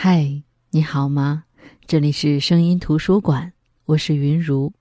[0.00, 1.42] 嗨，你好吗？
[1.84, 3.52] 这里是声音图书馆，
[3.84, 4.72] 我是云如。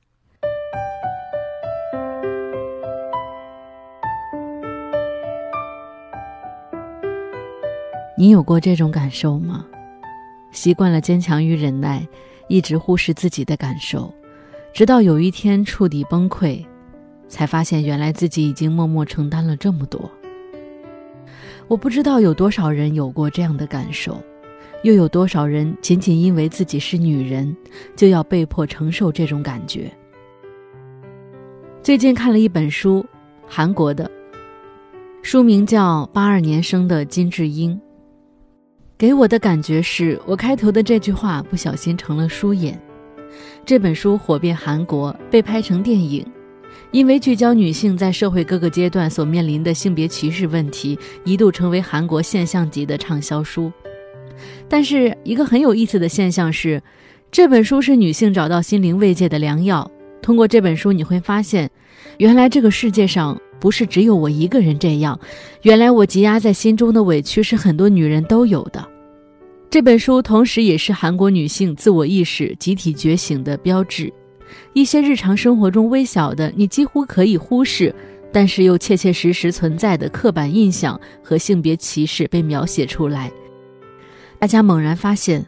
[8.16, 9.66] 你有过这种感受吗？
[10.52, 12.08] 习惯了坚强与忍耐，
[12.48, 14.14] 一直忽视自己的感受，
[14.72, 16.64] 直到有一天触底崩溃，
[17.28, 20.12] 才发现原来自己已经默默承担了这么多。
[21.68, 24.22] 我不知道有多少人有过这样的感受。
[24.88, 27.54] 又有多少人仅仅因为自己是女人，
[27.94, 29.92] 就要被迫承受这种感觉？
[31.84, 33.06] 最近看了一本书，
[33.46, 34.10] 韩国的，
[35.22, 37.76] 书名叫《八二年生的金智英》。
[38.98, 42.82] 给我的感觉是我开头的这句话不小心成了书眼。
[43.66, 46.26] 这本书火遍韩国，被拍成电影，
[46.92, 53.70] 因为聚焦女性在社会各个阶段所面临的性别歧视问题，一度成为韩国现象级的畅销书。
[54.68, 56.82] 但是一个很有意思的现象是，
[57.32, 59.90] 这本书是女性找到心灵慰藉的良药。
[60.22, 61.70] 通过这本书，你会发现，
[62.18, 65.20] 原来这个世界上不是只有我一个人这样，
[65.62, 68.86] 原来我积压在心中的委屈是很多女人都有的。
[69.70, 74.12] 这本书同时也是韩国女性自我意识集体觉醒的标志。
[74.74, 77.94] 一些日常生活中微小的、你几乎可以忽视，
[78.32, 83.30] 但是又切切实实存在的刻板印象和性别歧视被描写出来。
[84.40, 85.46] 大家猛然发现，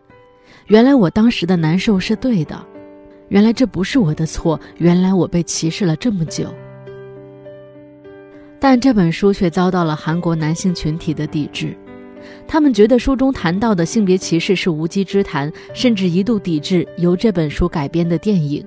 [0.68, 2.66] 原来我当时的难受是对的，
[3.28, 6.54] 原来这不是我的错，原来我被歧视了这么久。
[8.60, 11.78] 但这本书却遭到了韩国男性群体的抵制，
[12.48, 18.66] 他们觉得书中谈到的性别歧视是无稽之谈，甚至一度抵制由这本书改编的电影。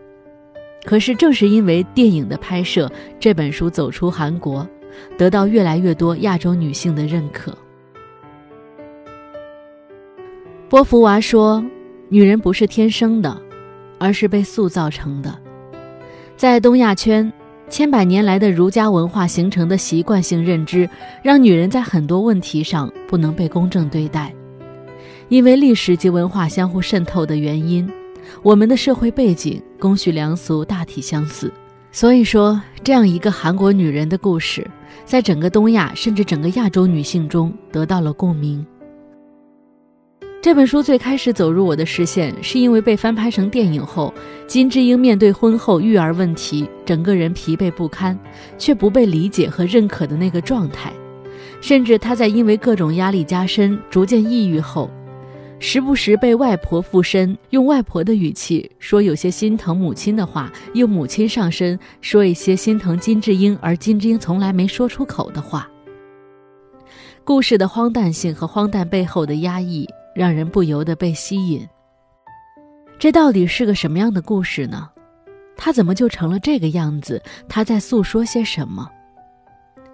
[0.84, 4.66] 可是正是因为电影的拍摄，这本书走出韩国，
[5.18, 7.56] 得到越来越多亚洲女性的认可。
[10.72, 11.62] 波伏娃说
[12.08, 13.38] ：“女人不是天生的，
[13.98, 15.38] 而是被塑造成的。
[16.34, 17.30] 在东亚圈，
[17.68, 20.88] 千百年来的儒家文化形成的习惯性认知，
[21.22, 24.34] 让女人在很多问题上不能被公正对待。
[25.28, 27.86] 因为历史及文化相互渗透的原因，
[28.42, 31.52] 我们的社会背景、公序良俗大体相似。
[31.90, 34.66] 所以说，这样一个韩国女人的故事，
[35.04, 38.64] 在整个东亚甚至整个亚洲女性中得到了共鸣。”
[40.42, 44.12] 这本书最开始走入我的视线，是因为被翻拍成电影后，
[44.48, 48.18] 金智英面对婚后育儿问题，整个人疲惫不堪，
[48.58, 50.92] 却不被理解和认可的那个状态。
[51.60, 54.90] 甚至她在因为各种压力加深，逐渐抑郁后，
[55.60, 65.70] 时不时被外婆附身，用外婆的语气说有些心疼母亲的话，用母亲上身说一些心疼金智英而金智英从来没说出口的话。
[67.22, 69.88] 故事的荒诞性和荒诞背后的压抑。
[70.14, 71.66] 让人不由得被吸引。
[72.98, 74.88] 这到底是个什么样的故事呢？
[75.56, 77.22] 他怎么就成了这个样子？
[77.48, 78.88] 他在诉说些什么？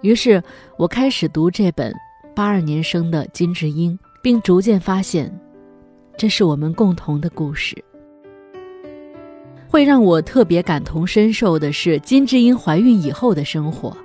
[0.01, 0.41] 于是
[0.77, 1.93] 我开始读这本
[2.35, 5.31] 八二年生的金智英，并逐渐发现，
[6.15, 7.75] 这是我们共同的故事。
[9.67, 13.95] 会让我特别感同身受的是金智英怀孕以后的生活。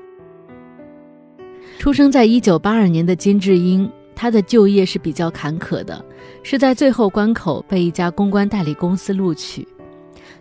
[1.78, 3.91] 出生在一九八二年的金智英。
[4.24, 6.02] 他的就业是比较坎坷的，
[6.42, 9.68] 是在最后关口被一家公关代理公司录取。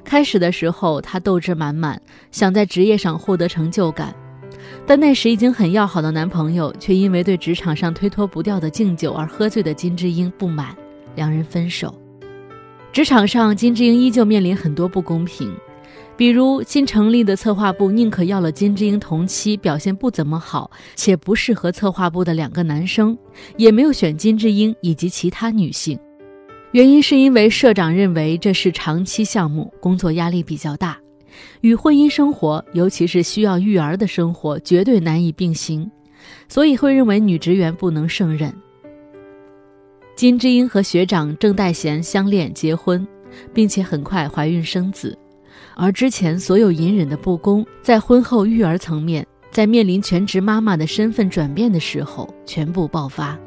[0.06, 2.02] 开始的时候，他斗志满满，
[2.32, 4.16] 想在职业上获得成就感，
[4.88, 10.74] 但那时已经很要好的男朋友却因为对职场上推脱不掉的敬酒而喝醉的金智英不满，
[11.16, 11.94] 两人分手。
[12.94, 15.54] 职场上，金智英依旧面临很多不公平。
[16.24, 23.18] 比如新成立的策划部宁可要了金智英同期表现不怎么好且不适合策划部的两个男生，
[23.58, 26.00] 也没有选金智英以及其他女性。
[26.72, 30.98] 原因是因为社长认为这是长期项目，工作压力比较大，
[31.60, 35.92] 与婚姻生活，尤其是需要育儿的生活绝对难以并行，
[36.48, 38.56] 所以会认为女职员不能胜任。
[40.16, 43.06] 金智英和学长郑代贤相恋结婚，
[43.54, 45.20] 并且很快怀孕生子。
[45.76, 53.38] 而之前所有隐忍的不公，在婚后育儿层面，在面临全职妈妈的身份转变的时候，全部爆发。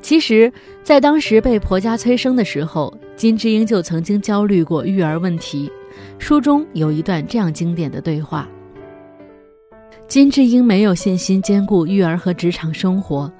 [0.00, 0.52] 其实，
[0.82, 5.70] 在当时被婆家催生的时候，金智英就曾经焦虑过育儿问题。
[6.18, 8.48] 书中有一段这样经典的对话：
[10.06, 13.30] 金智英没有信心兼顾育儿和职场生活。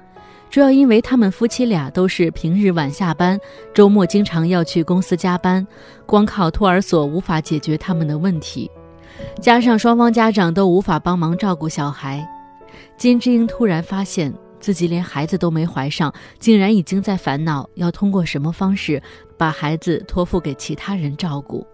[0.49, 3.39] 主要因为他们夫妻俩都是平日晚下班，
[3.71, 5.65] 周末经常要去公司加班，
[6.07, 8.69] 光靠托儿所无法解决他们的问题，
[9.39, 12.27] 加上双方家长都无法帮忙照顾小孩，
[12.97, 18.99] 金智英突然发现自己连孩子都没怀上，竟然已经在烦恼要通过什么方式
[19.37, 21.65] 把孩子托付给其他人照顾，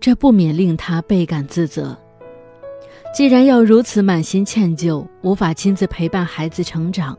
[0.00, 1.94] 这不免令他倍感自责。
[3.14, 7.16] 既然要如此满心歉疚，无法亲自陪伴孩子成长，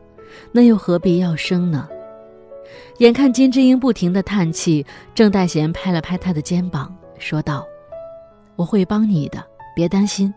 [0.52, 1.88] 那又何必要生呢？
[2.98, 4.84] 眼看金智英不停的叹气，
[5.14, 7.66] 郑代贤拍了拍她的肩膀，说道
[8.56, 9.44] ：“我会帮你的，
[9.74, 10.32] 别担心。”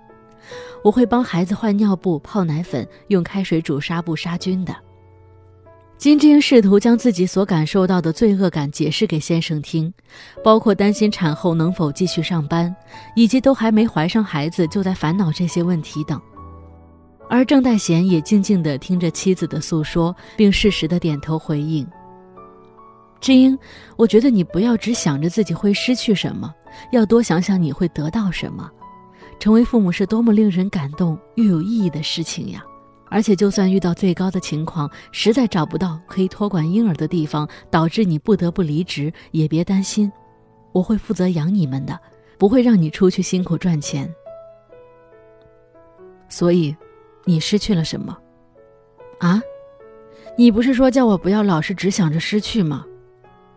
[0.83, 4.75] 我会帮孩子换尿布、泡奶粉，用开水煮纱布杀菌的。
[5.97, 9.93] 金智英试图将自己所感受到的罪恶感解释给先生听，
[10.43, 12.75] 包括担心产后能否继续上班，
[13.15, 16.21] 以及都还没怀上孩子就在烦恼这些问题等。
[17.33, 21.83] 而郑代贤也静静地听着妻子的诉说，并适时地点头回应
[23.19, 23.57] ：“智英，
[23.97, 26.53] 我觉得你不要只想着自己会失去什么，
[26.91, 28.69] 要多想想你会得到什么。”
[29.41, 32.63] 成为父母是多么令人感动又有意义的事情呀！
[33.09, 40.11] 而且，就算遇到最高的情况，实在找不到可以托管婴儿的地方，导致你不得不离职，也别担心，
[40.71, 41.99] 我会负责养你们的，
[42.37, 44.07] 不会让你出去辛苦赚钱。
[46.29, 46.75] 所以，
[47.25, 48.17] 你失去了什么？
[49.19, 49.41] 啊？
[50.37, 52.85] 你不是说叫我不要老是只想着失去吗？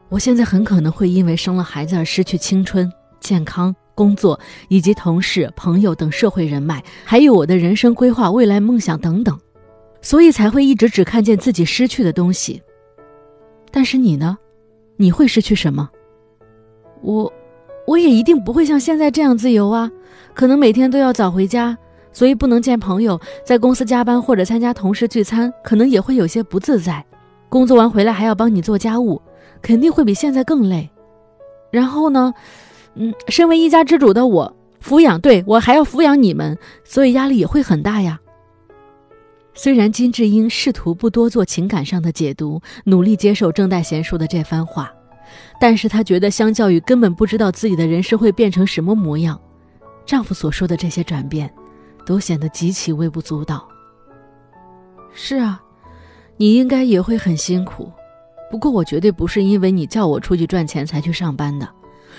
[0.08, 3.74] 我现在很可能会因为生了孩子而失去青春、健康。
[3.96, 9.40] 工作以及同事、朋友等社会人脉，还有我的人生规划、未来梦想等等，
[10.02, 12.60] 所以才会一直只看见自己失去的东西。
[13.70, 14.36] 但是你呢？
[14.98, 15.88] 你会失去什么？
[17.00, 17.32] 我，
[17.86, 19.90] 我也一定不会像现在这样自由啊！
[20.34, 21.78] 可能每天都要早回家，
[22.16, 27.04] 所以不能见朋友，在公司加班或者参加同事聚餐，可能也会有些不自在。
[27.50, 29.20] 工作完回来还要帮你做家务，
[29.60, 30.88] 肯定会比现在更累。
[31.70, 32.32] 然后呢？
[32.94, 38.18] 嗯，身为一家之主的我，抚养对我还要抚养你们，所以压力也会很大呀。
[39.52, 44.90] 虽然金智英试图不多做情感上的解读，努力接受郑代贤说的这番话，
[45.60, 49.38] 但是她觉得相较于根本不知道自己的人生会变成什么模样，
[50.06, 51.52] 丈夫所说的这些转变，
[52.06, 53.68] 都显得极其微不足道。
[55.12, 55.60] 是啊，
[56.36, 57.90] 你应该也会很辛苦，
[58.50, 61.68] 不过我绝对不是因为你叫我出去赚钱才去上班的。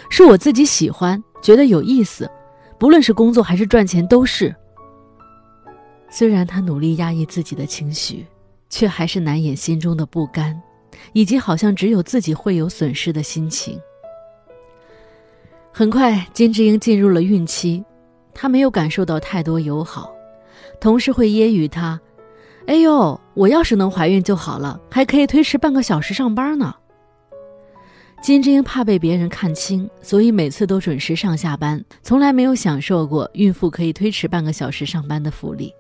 [0.10, 2.30] 是我自己喜欢，觉得有意思，
[2.78, 4.54] 不论是工作还是赚钱都是。
[6.10, 8.26] 虽然他努力压抑自己的情绪，
[8.70, 10.60] 却还是难掩心中的不甘，
[11.14, 13.80] 以及好像只有自己会有损失的心情。
[15.72, 17.84] 很快，金智英进入了孕期，
[18.40, 20.14] 她没有感受到太多友好，
[20.80, 22.00] 同事会揶揄她
[22.68, 26.72] ：“哎呦，我要是能怀孕就好了，还可以推迟半个小时上班呢。”
[28.22, 35.74] 金智英怕被别人看清，所以每次都准时上下班，从来没有享受过孕妇可以推迟半个小时上班的福利。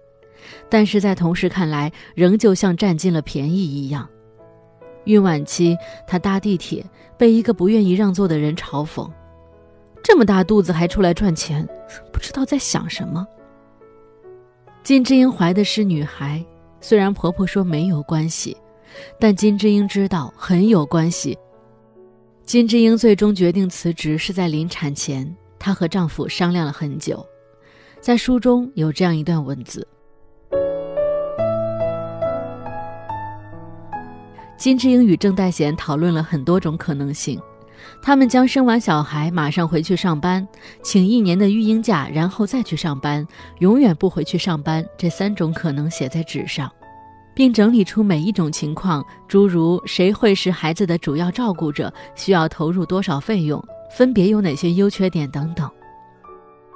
[0.67, 4.07] 但是在同事看来，仍旧像占尽了便宜一样。
[5.03, 5.77] 孕晚期，
[6.07, 6.83] 她搭地铁
[7.17, 9.07] 被一个不愿意让座的人嘲讽
[10.03, 11.67] ：“这么大肚子还出来赚钱，
[12.11, 13.25] 不知道在想什么。”
[14.83, 16.43] 金智英怀的是女孩，
[16.79, 18.55] 虽然婆婆说没有关系，
[19.19, 21.37] 但金智英知道很有关系。
[22.45, 27.25] 金智英最终决定辞职是在临产前，她和丈夫商量了很久。
[27.99, 29.85] 在书中有这样一段文字：
[34.55, 37.37] 金智英与郑代贤讨论了很多种可能性，
[38.01, 40.47] 他们将生完小孩马上回去上班，
[40.83, 43.25] 请一年的育婴假，然后再去上班，
[43.59, 46.71] 永远不回去上班这三种可能写在纸上。
[47.35, 53.63] 并整理出每一种情况，诸如谁会是孩子的主要照顾者，需要投入多少费用，
[53.95, 55.69] 分别有哪些优缺点等等。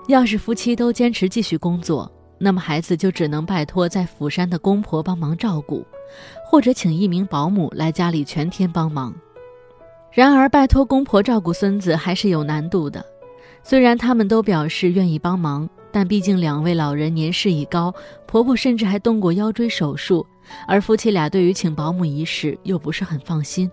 [0.08, 5.84] 要是夫妻都坚持继续工作，那么孩子就只能拜托在釜山的公婆帮忙照顾，
[6.46, 9.12] 或者请一名保姆来家里全天帮忙。
[10.12, 13.06] 然而，拜托公婆照顾孙子还是有难度的，
[13.64, 15.70] 虽然他们都表示愿意帮忙。
[15.94, 17.94] 但毕竟两位老人年事已高，
[18.26, 20.26] 婆婆甚至还动过腰椎手术，
[20.66, 23.70] 而夫妻俩对于请保姆一事又不是很放心，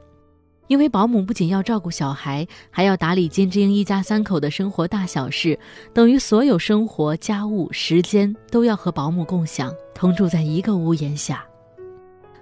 [0.67, 5.57] 因为保姆不仅要照顾小孩，还要打理金智英一家三口的生活大小事，
[5.95, 11.45] 等于所有生活、家务、时间都要和保姆共享，同住在一个屋檐下。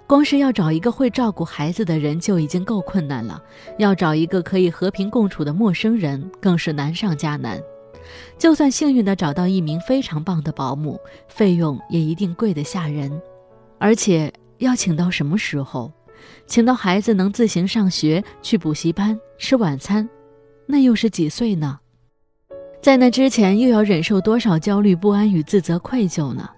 [0.07, 3.43] 光是要找一个会照顾孩子的人就已经够困难了，
[3.77, 7.61] 要找一个可以和平共处的陌生人更是难上加难。
[8.37, 10.97] 就算幸运地找到一名非常棒的保姆，
[11.27, 13.11] 费用也一定贵得吓人，
[13.79, 15.91] 而且要请到什么时候？
[16.45, 20.07] 请到孩子能自行上学、去补习班、吃晚餐，
[20.65, 21.77] 那又是几岁呢？
[22.81, 26.49] 在那之前又要忍受多少焦虑、不安与自责、愧疚呢？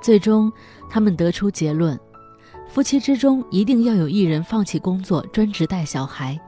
[0.00, 0.50] 最终，
[0.88, 1.98] 他们得出结论：
[2.78, 6.38] 夫妻之中一定要有一人放弃工作，专职带小孩，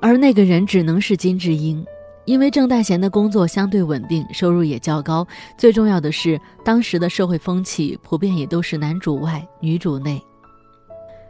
[0.00, 1.86] 而那个人只能是金智英。
[2.24, 5.24] 因为郑代贤的工作相对稳定，收入也较高，
[5.56, 10.20] 最重要的是，当时的社会风气普遍也都是男主外女主内。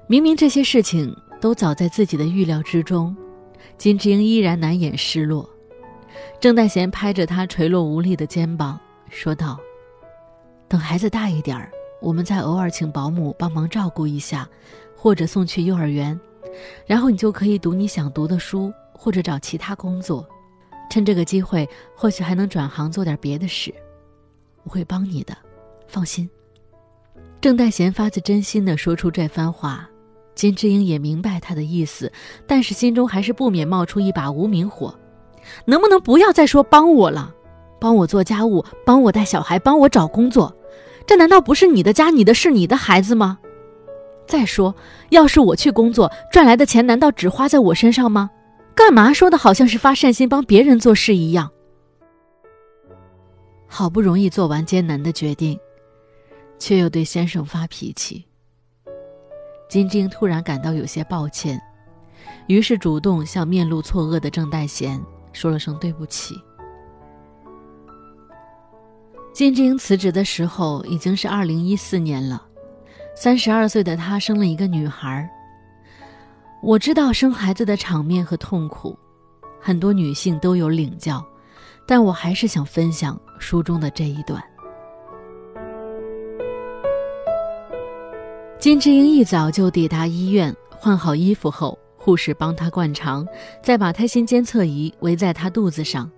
[0.06, 3.14] 明明这些事情都早在自己的预料之中，
[3.76, 5.46] 金智英依然难掩失落。
[6.40, 8.80] 郑代贤拍着她垂落无力的肩膀，
[9.10, 9.60] 说道
[10.66, 11.70] ：“等孩子大一点儿，
[12.00, 14.48] 我们再偶尔请保姆帮忙照顾一下，
[14.96, 16.18] 或者送去幼儿园，
[16.86, 20.26] 然后你就可以读你想读的书，或者找其他工作。”
[20.90, 23.72] 趁这个机会，或许还能转行做点别的事，
[24.64, 25.36] 我会帮你的，
[25.86, 26.28] 放心。
[27.40, 29.88] 郑代贤发自真心的说出这番话，
[30.34, 32.12] 金智英也明白他的意思，
[32.44, 34.92] 但是心中还是不免冒出一把无名火。
[35.64, 37.32] 能不能不要再说帮我了？
[37.80, 40.54] 帮我做家务，帮我带小孩，帮我找工作，
[41.10, 43.40] 这难道不是你的家、你的事、你的孩子吗？
[44.28, 44.72] 再说，
[45.08, 48.30] 要是我去工作赚来的钱，难道只花在我身上吗？
[48.76, 51.50] 干嘛说的好像是发善心帮别人做事一样？
[53.66, 55.58] 好不容易做完艰难的决定，
[56.60, 58.24] 却又对先生发脾气。
[59.68, 61.60] 金晶突然感到有些抱歉，
[62.46, 66.40] 于是主动向面露错愕的郑代贤说了声对不起。
[69.32, 72.42] 金智英辞职的时候已经是二零一四年了，
[73.14, 75.28] 三十二岁的她生了一个女孩。
[76.62, 78.98] 我知道生孩子的场面和痛苦，
[79.60, 81.24] 很多女性都有领教，
[81.86, 84.42] 但我还是想分享书中的这一段。
[88.58, 93.26] 金智英一早就抵达医院，换好衣服后，护士帮她灌肠，
[93.62, 96.10] 再把胎心监测仪围在她肚子上。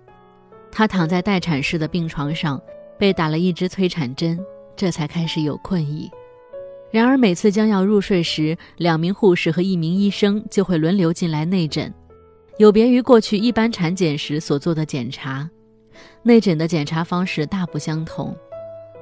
[0.69, 2.61] 她躺在待产室的病床上，
[2.97, 4.39] 被打了一支催产针，
[4.75, 6.09] 这才开始有困意。
[6.91, 11.91] 然而，每次将要入睡时，两名护士和一名医生就会轮流进来内诊。
[12.57, 15.49] 有别于过去一般产检时所做的检查，
[16.21, 18.35] 内诊的检查方式大不相同。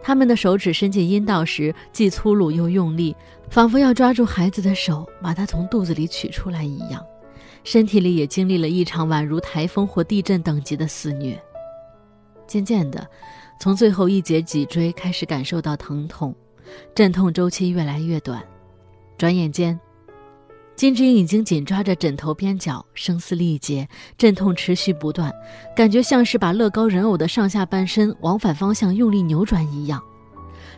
[0.02, 3.14] 他们的手指伸进阴道时，既粗鲁又用力，
[3.50, 7.06] 仿佛要抓住孩子的手，把他从肚子里取出来一样。
[7.64, 11.40] 身体里也经历了一场宛如台风或地震等级的肆虐。
[12.48, 13.06] 渐渐的，
[13.62, 16.34] 从最后一节脊椎开始感受到疼痛。
[16.96, 18.44] 阵痛周期越来越短，
[19.20, 19.80] 转眼间，
[20.76, 23.88] 金智英已经紧抓着枕头边角，声嘶力竭，
[24.18, 25.32] 阵痛持续不断，
[25.76, 30.02] 感觉像是把乐高人偶的上下半身往反方向用力扭转一样。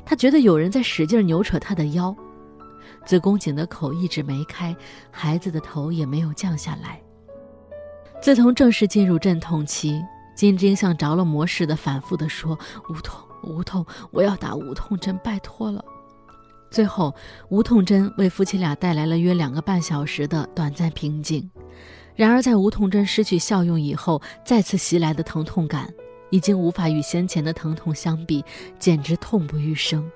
[0.03, 2.13] 她觉得有人在使劲扭扯她的腰，
[3.05, 4.75] 子宫颈的口一直没开，
[5.09, 7.01] 孩子的头也没有降下来。
[8.21, 10.01] 自从正式进入阵痛期，
[10.35, 12.57] 金智英像着了魔似的反复地说
[12.89, 15.83] ：“无痛。”无痛，我要打无痛针，拜托了。
[16.71, 17.13] 最后，
[17.49, 21.51] 无痛针为夫妻俩带来了约两个半小时的短暂平静。
[22.15, 25.93] 然而，在无痛针失去效用以后，再次袭来的疼痛感
[26.29, 28.41] 已经无法与先前的疼痛相比，
[28.79, 30.09] 简直痛不欲生。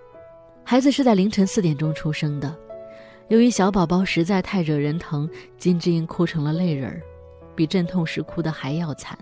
[0.63, 2.57] 孩子是在凌晨四点钟出生的，
[3.27, 7.01] 由于小宝宝实在太惹人疼，金智英哭成了泪人儿，
[7.57, 9.17] 比阵痛时哭的还要惨。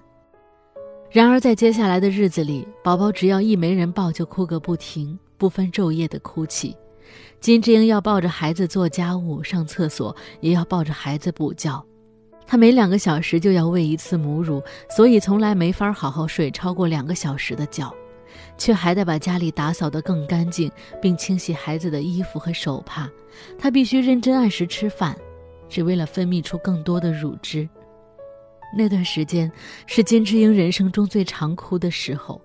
[1.16, 6.76] 然而，在接下来的日子里，宝宝只要一没人抱，就哭个不停，不分昼夜的哭泣。
[7.40, 11.82] 金智英要抱着孩子做家务、上厕所，也要抱着孩子补觉。
[12.46, 17.90] 她每两个小时就要喂一次母乳，所以从来没法好好睡超过两个小时的觉，
[18.58, 20.70] 却还得把家里打扫得更干净，
[21.02, 23.10] 并清洗孩子的衣服和手帕。
[23.58, 25.16] 她必须认真按时吃饭，
[25.70, 27.70] 只为了分泌出更多的乳汁。
[28.74, 29.52] 那段时间
[29.86, 32.42] 是金智英人生中最常哭的时候，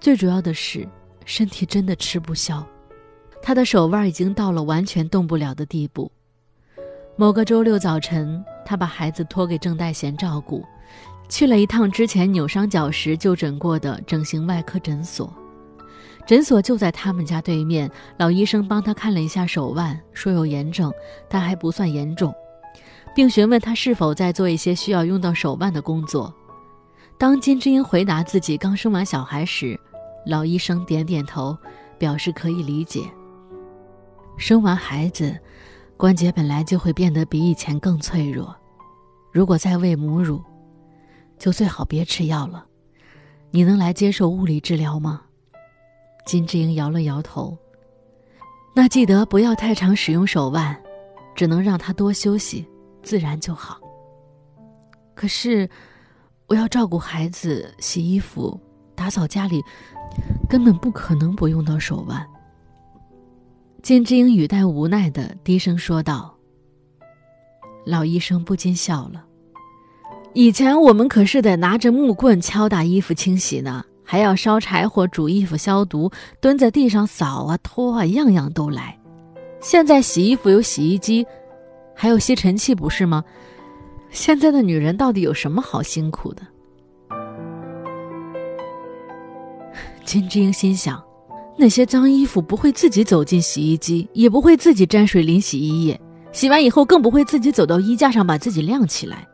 [0.00, 0.88] 最主要的是
[1.24, 2.66] 身体真的吃不消，
[3.42, 6.10] 她的手腕已经到了完全动不了的地步。
[7.16, 10.64] 某个周六早晨，她把孩子托给郑代贤照顾，
[11.28, 15.32] 去了一趟之前扭伤脚时就诊过的整形外科诊所。
[16.26, 20.92] 诊所就在他们家对面，老医生帮她看了一下手腕，说有炎症，
[21.28, 22.34] 但还不算严重。
[23.16, 26.30] 并询问他是否在做一些需要用到手腕的工作。
[27.16, 29.74] 当金智英回答自己刚生完小孩时，
[30.26, 31.56] 老医生点点头，
[31.98, 33.00] 表示可以理解。
[34.36, 35.34] 生完孩子，
[35.96, 38.54] 关节本来就会变得比以前更脆弱，
[39.32, 40.42] 如果再喂母乳，
[41.38, 42.66] 就最好别吃药了。
[43.50, 45.22] 你能来接受物理治疗吗？
[46.26, 47.56] 金智英摇了摇头。
[48.74, 50.76] 那记得不要太常使用手腕，
[51.34, 52.66] 只能让他多休息。
[53.06, 53.78] 自然就好。
[55.14, 55.70] 可是，
[56.48, 58.60] 我要照顾孩子、洗衣服、
[58.96, 59.62] 打扫家里，
[60.50, 62.26] 根本不可能不用到手腕。
[63.80, 66.34] 金智英语带无奈的低声说道。
[67.86, 69.24] 老医生不禁笑了。
[70.34, 76.10] 以前我们可是得拿着木棍敲打衣服清洗呢，还要烧柴火煮衣服消毒，
[76.40, 78.98] 蹲在地上扫啊拖啊，样样都来。
[79.60, 81.24] 现在洗衣服有洗衣机，
[81.98, 83.24] 还有吸尘器，不是吗？
[84.10, 86.42] 现在的女人到底有什么好辛苦的？
[90.04, 91.02] 金智英心想，
[91.56, 95.98] 那些脏衣服不会自己走进洗衣机，也不会自己沾水淋洗衣液。
[96.32, 99.26] 洗完以后，更不会自己走到衣架上把自己晾起来。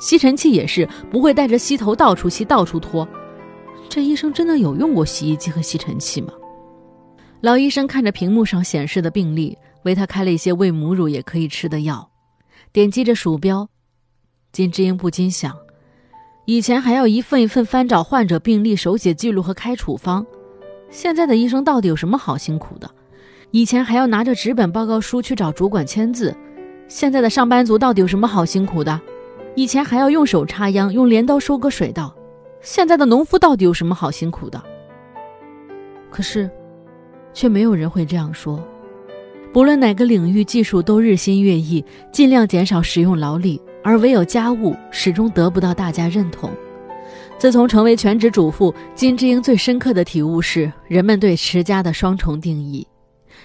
[0.00, 3.08] 吸尘器也是不会带着吸头到处吸、到处拖。
[3.88, 6.32] 这医生真的有用过洗衣机和吸尘器吗？
[7.40, 12.10] 老医生看着屏幕上显示的病历，为他开了一些喂母乳也可以吃的药，
[12.72, 13.68] 点击着鼠标。
[14.52, 15.56] 金智英不禁想：
[16.44, 20.26] 以前还要一份一份翻找患者病历、手写记录和开处方，
[20.90, 22.90] 现在的医生到底有什么好辛苦的？
[23.50, 26.36] 以前还要拿着纸本报告书去找主管签字，
[26.88, 29.00] 现在的上班族到底有什么好辛苦的？
[29.54, 32.14] 以前还要用手插秧、用镰刀收割水稻，
[32.60, 34.62] 现在的农夫到底有什么好辛苦的？
[36.10, 36.50] 可是，
[37.34, 38.62] 却没有人会这样说。
[39.52, 46.50] 不论哪个领域，技术都日新月异，尽量减少使用劳力，而唯有家务始终得不到大家认同。
[47.38, 52.86] 自从成为全职主妇，金智英最深刻的体悟是人们对持家的双重定义。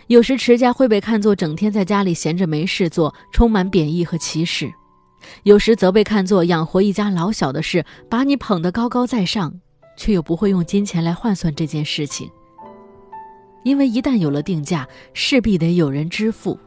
[0.07, 4.67] 有时持家会被看作整天在家里闲着没事做，充满贬义和歧视；
[5.43, 9.53] 有时则被看作养活一家老小的事，把你捧得高高在上，
[9.97, 12.29] 却又不会用金钱来换算这件事情。
[13.63, 16.57] 因为一旦有了定价，势必得有人支付。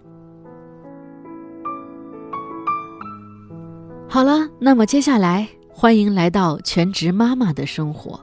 [4.09, 8.20] 好了，那么接下来欢迎来到全职妈妈的生活。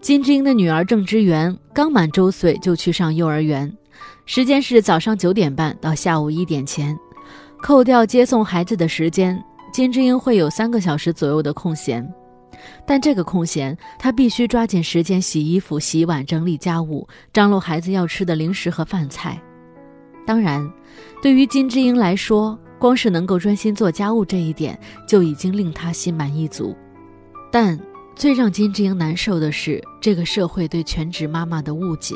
[0.00, 3.72] 金智英的女儿郑之源刚满周岁就去上幼儿园。
[4.26, 6.96] 时间是早上九点半到下午一点前，
[7.62, 12.06] 扣掉接送孩子的时间，金智英会有三个小时左右的空闲。
[12.86, 19.40] 但这个空闲，她必须抓紧时间洗衣服、洗碗、整理家务、张罗孩子要吃的零食和饭菜。
[20.26, 20.68] 当然，
[21.20, 26.76] 对于金智英来说，光是能够专心做家务这一点就已经令她心满意足。
[27.50, 27.78] 但
[28.14, 32.14] 最让金智英难受的是这个社会对全职妈妈的误解。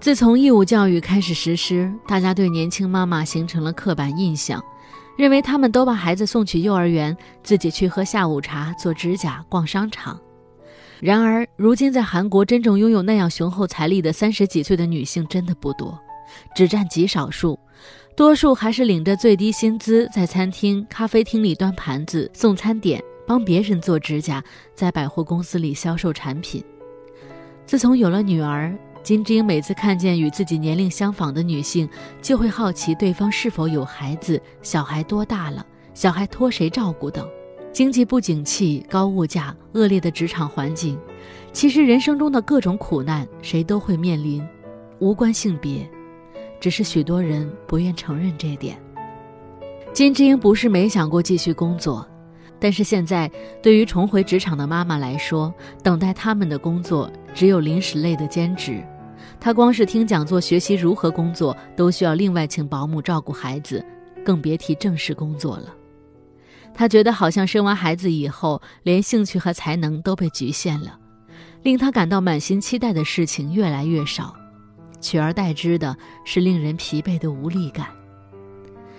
[0.00, 4.62] 自从义务教育开始实施，大家对年轻妈妈形成了刻板印象，
[5.16, 10.20] 认为他们都把孩子送去幼儿园，自己去喝下午茶、做指甲、逛商场。
[11.00, 15.98] 然而，如今在韩国，真正拥有那样雄厚财力的三十几岁的女性真的不多，
[16.54, 17.58] 只占极少数，
[18.16, 24.42] 多数还是领着最低薪资，在餐厅、咖啡厅里端盘子、送餐点，帮别人做指甲，
[24.74, 26.64] 在百货公司里销售产品。
[27.66, 28.76] 自从有了女儿。
[29.04, 31.86] 金智英每次看见与自己年龄相仿的女性，
[32.22, 37.28] 就会好奇对方是否有孩子，小孩多大了，小孩托谁照顾等。
[37.70, 40.98] 经济不景气、高物价、恶劣的职场环境，
[41.52, 44.42] 其实人生中的各种苦难，谁都会面临，
[45.00, 45.86] 无关性别，
[46.58, 48.80] 只是许多人不愿承认这点。
[49.92, 52.08] 金智英不是没想过继续工作。
[52.58, 53.30] 但是现在，
[53.62, 58.82] 对于重回职场的妈妈来说，等待他们的工作只有临时类的兼职。
[59.40, 63.84] 他光是听讲座学习如何工作，都需要另外请保姆照顾孩子，
[64.24, 65.74] 更别提正式工作了。
[66.72, 70.98] 他觉得好像生完孩子以后，连兴趣和才能都被局限了，
[71.62, 74.34] 令他感到满心期待的事情越来越少，
[75.00, 77.86] 取而代之的是令人疲惫的无力感。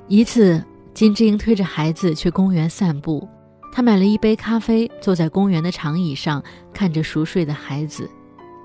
[0.07, 3.27] 一次，金智英推着孩子去公园散步，
[3.73, 6.41] 她买了一杯咖啡，坐在公园的长椅上，
[6.73, 8.09] 看着熟睡的孩子。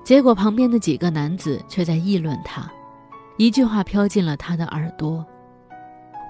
[0.03, 2.69] 结果，旁边的几个男子却在议论他，
[3.37, 5.25] 一句话飘进了他的耳朵：“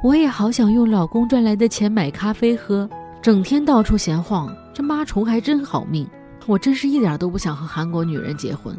[0.03, 2.89] 我也好想用老公赚来的钱买咖啡喝，
[3.21, 6.07] 整天到处闲晃，这妈虫还真好命。
[6.47, 8.77] 我真是一点都不想和韩国女人结婚。”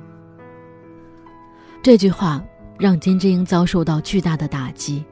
[1.83, 2.43] 这句话
[2.79, 5.05] 让金智英遭受到巨大的打击，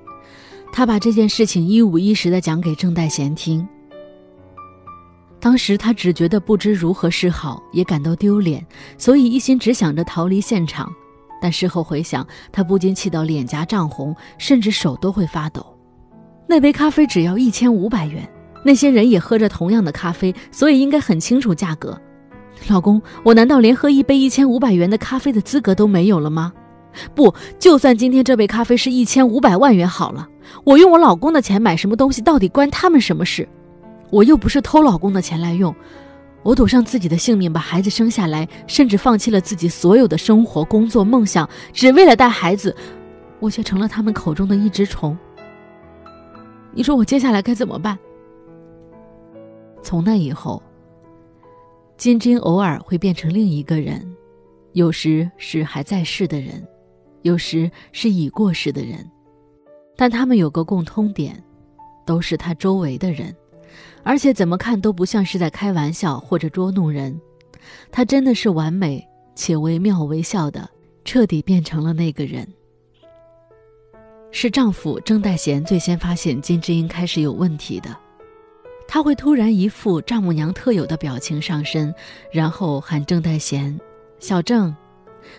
[0.73, 3.67] 她把这件事情一五一十地讲给郑代贤听。
[5.41, 8.65] 当时他只觉得不知如何是好，也感到丢脸，
[8.99, 10.93] 所以一心只想着逃离现场。
[11.41, 15.65] 但事后回想，他不禁气到脸颊涨红，甚至手都会发抖。
[16.47, 18.29] 那杯咖啡只要一千五百元，
[18.63, 21.99] 那些人也喝着同样的咖啡，所以应该很清楚价格。
[22.69, 26.53] 老公，我难道连喝一杯一千五百元的咖啡的资格都没有了吗？
[27.15, 30.29] 不，就算今天这杯咖啡是一千五百万元好了，
[30.65, 33.49] 我用我老公的钱买什么东西，到底关他们什么事？
[34.11, 35.75] 我又不是偷老公的钱来用，
[36.43, 42.75] 我赌上自己的性命把孩子生下来，甚至放弃了自己所有的生活、工作、梦想，只为了带孩子。
[43.39, 45.17] 我却成了他们口中的一只虫。
[46.73, 47.99] 你说我接下来该怎么办？
[49.83, 50.63] 从那以后，
[51.97, 54.07] 金枝英偶尔会变成另一个人，
[54.73, 56.63] 有时是还在世的人，
[57.23, 59.11] 有时是已过世的人，
[59.97, 61.43] 但他们有个共通点，
[62.05, 63.35] 都是他周围的人，
[64.03, 67.19] 而且怎么看都不像是在开玩笑或者捉弄人。
[67.91, 70.69] 他真的是完美且惟妙惟肖的，
[71.05, 72.47] 彻底变成了那个人。
[74.33, 77.97] 是丈夫郑代贤最先发现金智英开始有问题的。
[78.87, 81.95] 他会突然一副丈母娘特有的表情上身，
[82.33, 83.79] 然后喊郑代贤
[84.19, 84.75] ：“小郑。”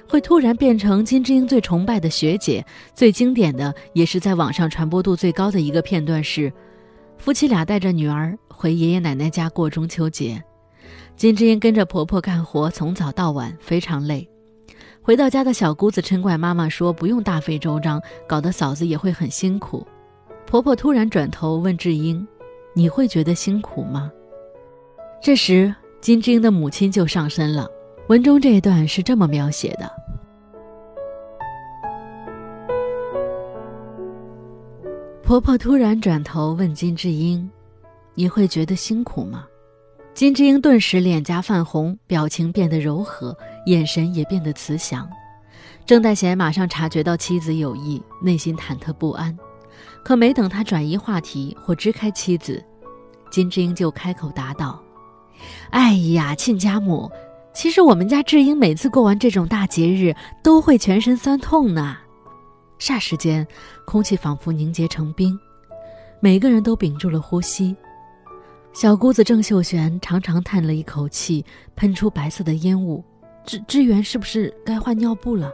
[0.07, 2.65] 会突然变成金智英最崇拜的学姐。
[2.93, 6.53] 最经典的，也是在网上传播度最高的一个片段是，
[7.21, 10.43] 夫妻俩带着女儿回爷爷奶奶家过中秋节。
[11.15, 14.27] 金智英跟着婆婆干活，从早到晚，非常累。
[15.03, 19.85] 回到家的小姑子嗔怪妈妈说：“不用大费周章，搞得嫂子也会很辛苦。”
[20.47, 22.27] 婆婆突然转头问智英
[22.73, 24.11] ：“你会觉得辛苦吗？”
[25.21, 27.69] 这时，金智英的母亲就上身了。
[28.07, 29.87] 文中这一段是这么描写的：
[35.31, 37.49] 婆婆突然转头问金智英
[38.15, 39.45] ：“你会觉得辛苦吗？”
[40.13, 43.33] 金智英顿时脸颊泛红，表情变得柔和，
[43.65, 45.09] 眼神也变得慈祥。
[45.85, 49.33] 郑代贤马上察觉到妻子有意，内心忐忑不安。
[50.03, 52.61] 可没等他转移话题或支开妻子，
[53.31, 54.83] 金智英就开口答道
[55.71, 57.09] ：“哎呀，亲家母，
[57.53, 60.13] 其实我们家智英每次过完这种大节日，
[60.43, 61.95] 都会全身酸痛呢。”
[62.81, 63.47] 霎时间，
[63.85, 65.39] 空气仿佛凝结成冰，
[66.19, 67.75] 每个人都屏住了呼吸。
[68.73, 73.03] 小姑子郑秀璇长长叹了一口气，喷出白色的烟雾。
[73.45, 75.51] 支支援是不是该换尿布了？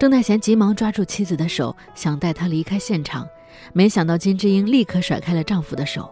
[0.00, 3.28] 郑代贤急忙抓住妻子的手，想带她离开现场，
[3.74, 6.10] 没想到金智英立刻甩开了丈夫的手。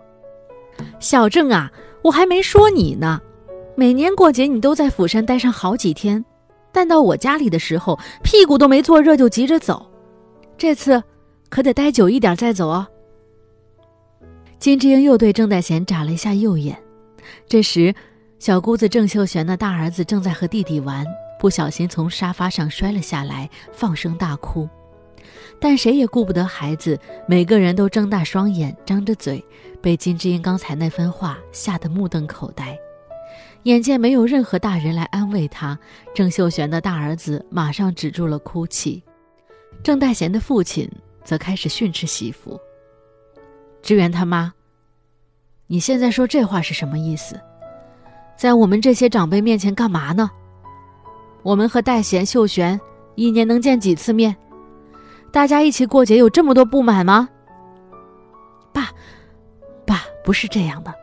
[0.99, 3.19] 小郑啊，我还没说你呢。
[3.77, 6.23] 每年过节你都在釜山待上好几天，
[6.71, 9.90] 但到我家里的时候，屁股都没坐热就急着走。
[10.61, 11.03] 这次
[11.49, 12.87] 可得待久一点再走哦。
[14.59, 16.79] 金智英又对郑代贤眨了一下右眼。
[17.47, 17.95] 这时，
[18.39, 21.07] 小姑子郑秀贤的大儿子正在和弟弟玩，
[21.39, 24.69] 不小心从沙发上摔了下来，放声大哭。
[25.59, 29.43] 但谁也顾不得孩子，每个人都睁大双眼，张着嘴，
[29.81, 32.79] 被金智英刚才那番话吓得目瞪口呆。
[33.63, 35.79] 眼见没有任何大人来安慰他，
[36.15, 39.03] 郑秀贤的大儿子马上止住了哭泣。
[39.83, 40.89] 郑代贤的父亲
[41.25, 42.59] 则开始训斥媳妇。
[43.83, 44.53] 支援他妈，
[45.67, 47.41] 你现在说这话是什么意思？
[48.37, 50.31] 在我们这些长辈面前干嘛呢？
[51.43, 52.79] 我们和戴贤、秀璇
[53.15, 54.37] 一年能见几次面？
[55.33, 57.29] 大家一起过节有这么多不满吗？
[58.73, 58.91] 爸，
[59.87, 60.95] 爸不是这样的。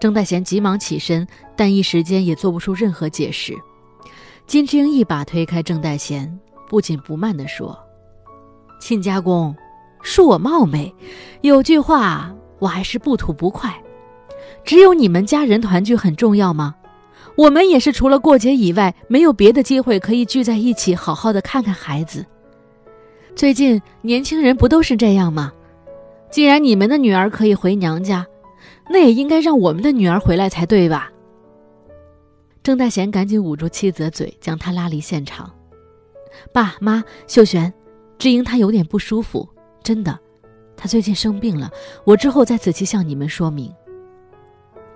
[0.00, 3.54] 郑代贤急忙起身，但一时间也做不出任何解释。
[4.46, 7.78] 金智英一把推开郑代贤，不紧不慢地说
[8.86, 9.52] ：“亲家公。”
[10.00, 10.94] 恕我冒昧，
[11.40, 13.74] 有句话我还是不吐不快。
[14.62, 16.76] 只有你们家人团聚很重要吗？
[17.36, 22.24] 我们也是除了过节以外，没有别的机会可以聚在一起，好好的看看孩子。
[23.34, 25.52] 最近年轻人不都是这样吗？
[26.30, 28.24] 既然你们的女儿可以回娘家，
[28.88, 31.10] 那也应该让我们的女儿回来才对吧？
[32.62, 35.50] 郑大贤赶紧捂住妻子的嘴，将她拉离现场。
[36.52, 37.74] 爸妈，秀璇，
[38.18, 39.48] 智英她有点不舒服。
[39.82, 40.18] 真的，
[40.76, 41.70] 她最近生病了。
[42.04, 43.72] 我之后再仔细向你们说明。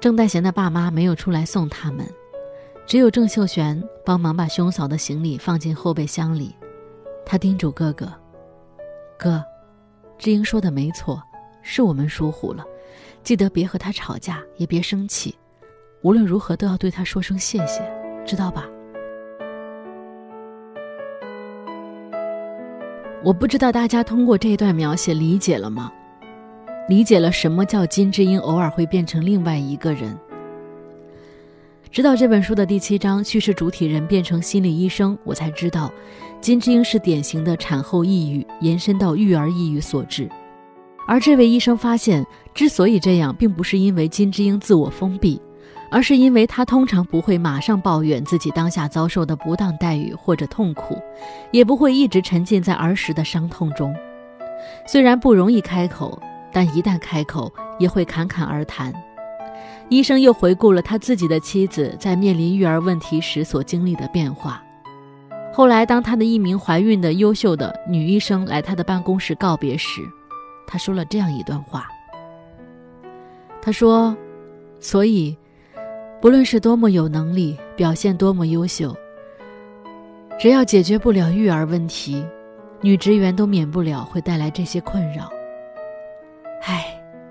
[0.01, 2.07] 郑代贤的爸妈没有出来送他们，
[2.87, 6.55] 只有郑秀璇帮忙把兄嫂的行李放进后备箱里。
[7.25, 8.11] 他叮嘱哥哥
[9.19, 9.45] ：“哥，
[10.19, 11.23] 志英说的没错，
[11.63, 12.65] 是我们疏忽了，
[13.23, 15.37] 记得别和他吵架，也别生气。
[16.03, 17.83] 无论如何都要对他说声谢谢，
[18.27, 18.67] 知道吧？”
[23.23, 25.93] 我不知道大家通过这段描写理解了吗？
[26.89, 30.19] 理解了什么叫金智英偶尔会变成另外一个人？
[31.91, 35.93] 直到这本书的第七章叙事主体人变成心理医生，我才知道，
[36.41, 40.27] 金智英是典型的产后抑郁延伸到育儿抑郁所致。
[41.07, 45.39] 而这位医生发现，之所以这样，并不是因为金智英自我封闭。
[45.91, 50.97] 而是因为他通常不会马上抱怨自己当下遭受的不当待遇或者痛苦，
[51.51, 53.95] 也不会一直沉浸在儿时的伤痛中。
[54.87, 56.21] 虽然不容易开口，
[56.53, 58.93] 但一旦开口，也会侃侃而谈。
[59.89, 64.63] 医生又回顾了他自己的妻子在面临育儿问题时所经历的变化。
[65.53, 70.01] 后来，当他的一名怀孕的优秀的女医生来他的办公室告别时，
[70.65, 71.89] 他说了这样一段话。
[73.61, 74.17] 他说
[74.79, 75.37] ：“所以，
[76.21, 78.95] 不论是多么有能力，表现多么优秀，
[80.39, 82.23] 只要解决不了育儿问题，
[82.83, 85.31] 女职员都免不了会带来这些困扰。”
[86.63, 86.85] 唉，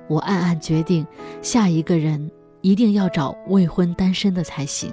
[0.07, 1.05] 我暗暗决定，
[1.43, 4.91] 下一个人一定要找未婚单身的才行。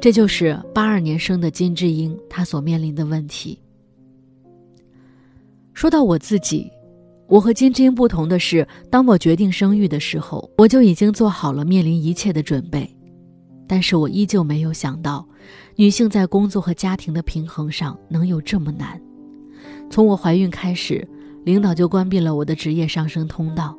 [0.00, 3.56] 这就是八二年生的金智英，她所面临的问题。
[5.72, 6.70] 说到我自己，
[7.26, 12.88] 我和金智英不同的是，当我决定生育的时候，我就已经做好了面临一切的准备。
[13.66, 15.26] 但是我依旧没有想到，
[15.76, 19.00] 女性在工作和家庭的平衡上能有这么难。
[19.88, 21.06] 从我怀孕开始，
[21.44, 23.78] 领导就关闭了我的职业上升通道，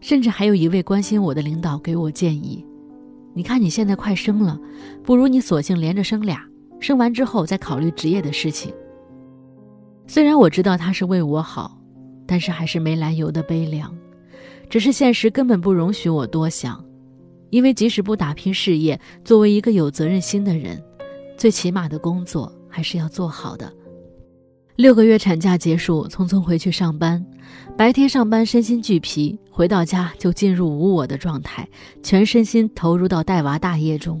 [0.00, 2.64] 甚至还有一位关心我的领导给我建议。
[3.32, 4.58] 你看你现在快生了，
[5.04, 6.44] 不如你索性连着生俩，
[6.80, 8.74] 生完之后再考虑职业的事情。
[10.12, 11.78] 虽然我知道他是为我好，
[12.26, 13.96] 但是还是没来由的悲凉。
[14.68, 16.84] 只是现实根本不容许我多想，
[17.50, 20.82] 因为即使不打拼事业，作为一个有责任心的人，
[21.36, 23.72] 最起码的工作还是要做好的。
[24.74, 27.24] 六个月产假结束，匆匆回去上班。
[27.78, 31.68] 白天上班身心俱疲，回到家就进入无我的状态，
[32.02, 34.20] 全身心投入到带娃大业中。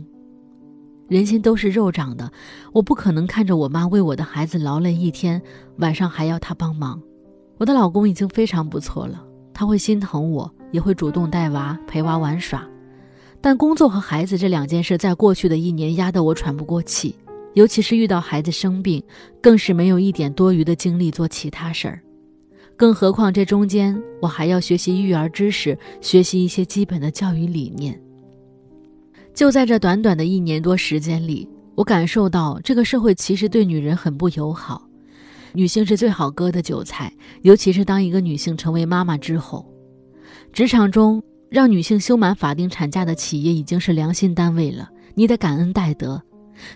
[1.10, 2.30] 人心都是肉长的，
[2.72, 5.42] 我不可能看着我妈为我的孩子劳累一天，
[5.78, 7.02] 晚上还要她帮忙。
[7.58, 9.20] 我的老公已经非常不错了，
[9.52, 12.64] 他会心疼我，也会主动带娃陪娃玩耍。
[13.40, 17.12] 但工作和孩子这两件事，在过去的一年压得我喘不过气。
[17.54, 19.02] 尤其是遇到孩子生病，
[19.42, 22.00] 更是没有一点多余的精力做其他事儿。
[22.76, 28.00] 更何况这中间我还要学习育儿知识，学习一些基本的教育理念。
[29.40, 34.86] 就在这短短的一年多时间里，我感受到这个社会其实对女人很不友好。
[35.54, 39.66] 女性是最好割的韭菜，尤其是当一个女性成为妈妈之后，
[40.52, 46.22] 职场中让女性休满法定产假的企业已经是良心单位了，你得感恩戴德。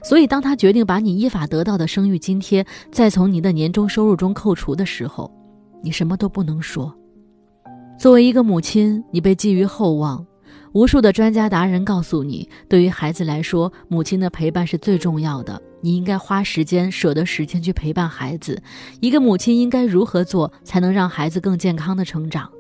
[0.02, 5.30] 所以，当他决定把你依法得到的生育津贴再从你的年终收入中扣除的时候，
[5.82, 6.90] 你什么都不能说。
[7.98, 10.26] 作为一个母亲，你被寄予厚望，
[10.74, 15.62] 无数的专家达人告诉你，对于孩子来说，母亲的陪伴是最重要的。
[15.80, 18.60] 你应该花时间、舍得时间去陪伴孩子。
[19.00, 22.50] 一个母亲应该如何做，才能让孩子更健康的成长？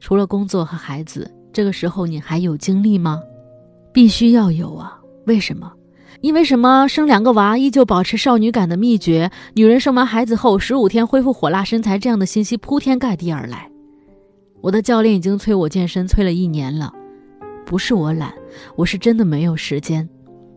[0.00, 3.22] 除了工作和孩子，这个时候你还有精力吗？
[3.92, 4.98] 必须要有啊！
[5.26, 5.72] 为什么？
[6.22, 13.70] 因为什么生两个娃依旧保持少女感的秘诀，女人生完孩子后十五天恢复火辣身材这样的信息铺天盖地而来。
[14.66, 16.92] 我的教练已经催我健身，催了一年了。
[17.64, 18.34] 不是我懒，
[18.74, 20.08] 我是真的没有时间。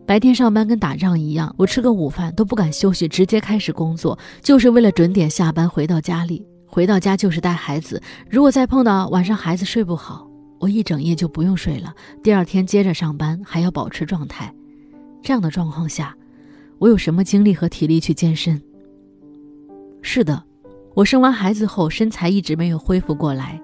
[0.04, 6.44] 白天上班跟打仗一样，我吃个午饭都不敢休息，直接开始工作，就是为了准点下班回到家里。
[6.66, 11.94] 回到家就是带孩子，如果再碰到晚上孩子睡不好，我一整夜就不用睡了。
[12.20, 14.52] 第二天接着上班，还要保持状态。
[15.22, 16.16] 这样的状况下，
[16.80, 18.60] 我有什么精力和体力去健身？
[20.02, 20.42] 是的，
[20.94, 23.62] 我生完孩子后身材一直没有恢复过来。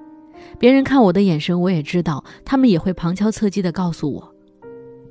[0.58, 4.34] 别人看我的眼神，我也知道，他们也会旁敲侧击地告诉我：“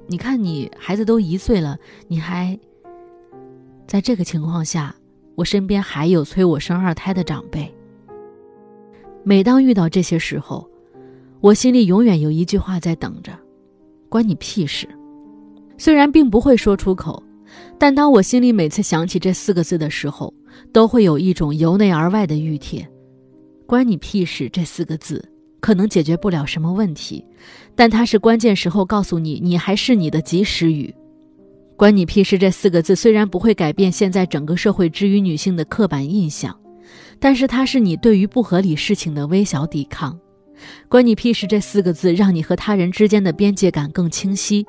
[0.08, 1.78] 你看，你孩子都一岁了，
[2.08, 2.58] 你还……”
[3.88, 4.96] 在这个情况下，
[5.36, 7.72] 我身边还有催我生二胎的长辈。
[9.24, 10.68] 每当遇到这些时候，
[11.42, 13.32] 我心里永远有一句话在等着
[14.10, 14.88] ：“关你屁事。”
[15.78, 17.22] 虽然并不会说出口，
[17.78, 20.34] 但当我心里每次想起这四个字的时候，
[20.72, 22.88] 都会有一种由内而外的熨帖。
[23.68, 24.48] 关你屁事！
[24.50, 25.28] 这四个字
[25.66, 27.26] 可能解决不了什么问题，
[27.74, 30.94] 但它是关键时候告诉你你还是你的及时雨。
[31.76, 32.38] 关你屁事！
[32.38, 36.56] 这四个字虽然不会改变现在整个社会之于女性的刻板印象，
[37.20, 40.16] 但是它是你对于不合理事情的微小抵抗。
[40.88, 41.48] 关你屁事！
[41.48, 44.64] 这四个字让你和他人之间的边界感更清晰。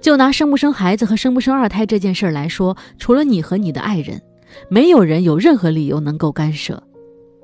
[0.00, 4.22] 就拿生不生孩子和生不生二胎这件事来说，除了你和你的爱人，
[4.68, 6.80] 没有人有任何理由能够干涉。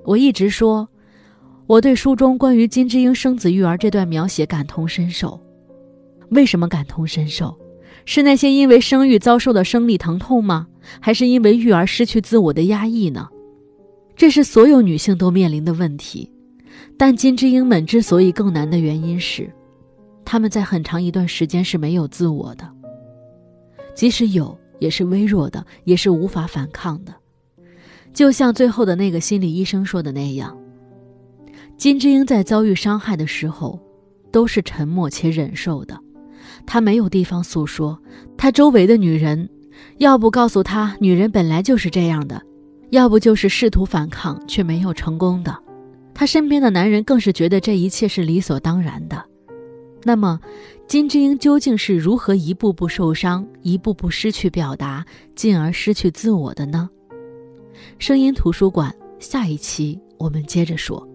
[0.04, 0.88] 我一直说，
[1.66, 5.40] 我对书中关于金智英生子育儿这段描写感同身受。
[6.28, 7.56] 为什么感同身受？
[8.04, 10.68] 是那些因为生育遭受的生理疼痛吗？
[11.00, 13.28] 还是因为育儿失去自我的压抑呢？
[14.14, 16.30] 这是所有女性都面临的问题。
[16.96, 19.50] 但金智英们之所以更难的原因是。
[20.24, 22.68] 他们在很长一段时间是没有自我的，
[23.94, 27.14] 即使有，也是微弱的，也是无法反抗的。
[28.12, 30.56] 就像最后的那个心理医生说的那样，
[31.76, 33.78] 金智英在遭遇伤害的时候，
[34.32, 35.98] 都是沉默且忍受的。
[36.64, 37.98] 他没有地方诉说，
[38.36, 39.48] 他周围的女人，
[39.98, 42.40] 要不告诉他女人本来就是这样的，
[42.90, 45.56] 要不就是试图反抗却没有成功的。
[46.14, 49.22] 他身边的男人更是觉得这一切是理所当然的。
[50.02, 50.40] 那么，
[50.88, 56.88] 金智英究竟是如何一步步受伤，一步步失去表达，进而失去自我的呢？
[57.98, 61.05] 声音图书馆，下一期我们接着说。